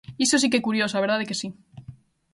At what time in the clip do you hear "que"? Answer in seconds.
0.51-0.59, 1.29-1.39